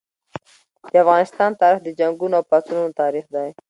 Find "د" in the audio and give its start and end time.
0.91-0.93, 1.83-1.87